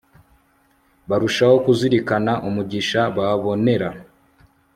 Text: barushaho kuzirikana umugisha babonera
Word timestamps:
barushaho 1.09 1.55
kuzirikana 1.65 2.33
umugisha 2.47 2.99
babonera 3.15 3.89